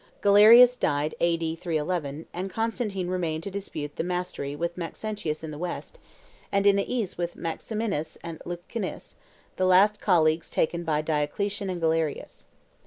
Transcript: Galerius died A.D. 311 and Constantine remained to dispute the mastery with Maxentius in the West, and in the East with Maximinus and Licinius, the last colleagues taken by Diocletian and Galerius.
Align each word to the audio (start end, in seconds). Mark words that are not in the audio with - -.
Galerius 0.21 0.77
died 0.77 1.13
A.D. 1.19 1.55
311 1.57 2.25
and 2.33 2.49
Constantine 2.49 3.07
remained 3.07 3.43
to 3.43 3.51
dispute 3.51 3.97
the 3.97 4.03
mastery 4.03 4.55
with 4.55 4.75
Maxentius 4.75 5.43
in 5.43 5.51
the 5.51 5.59
West, 5.59 5.99
and 6.51 6.65
in 6.65 6.75
the 6.75 6.91
East 6.91 7.19
with 7.19 7.35
Maximinus 7.35 8.17
and 8.23 8.41
Licinius, 8.43 9.17
the 9.57 9.65
last 9.67 10.01
colleagues 10.01 10.49
taken 10.49 10.83
by 10.83 11.03
Diocletian 11.03 11.69
and 11.69 11.79
Galerius. 11.79 12.47